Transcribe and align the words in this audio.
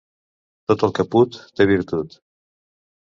Tot 0.71 0.85
el 0.87 0.95
que 0.99 1.05
put 1.17 1.39
té 1.61 1.69
virtut. 1.75 2.21